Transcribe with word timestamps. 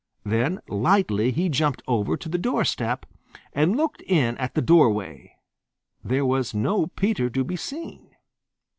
Then 0.25 0.61
lightly 0.67 1.29
he 1.31 1.47
jumped 1.47 1.83
over 1.87 2.17
to 2.17 2.27
the 2.27 2.39
doorstep 2.39 3.05
and 3.53 3.77
looked 3.77 4.01
in 4.01 4.35
at 4.39 4.55
the 4.55 4.61
doorway. 4.63 5.35
There 6.03 6.25
was 6.25 6.55
no 6.55 6.87
Peter 6.87 7.29
to 7.29 7.43
be 7.43 7.55
seen. 7.55 8.09